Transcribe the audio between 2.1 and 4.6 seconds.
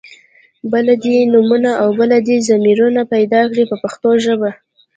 دې ضمیرونه پیدا کړي په پښتو ژبه.